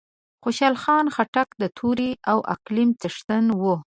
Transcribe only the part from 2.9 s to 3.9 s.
څښتن وو